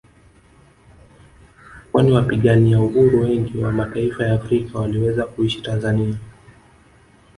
[1.91, 6.15] Kwani wapigania uhuru wengi wa mataifa ya Afrika waliweza kuishi Tanzania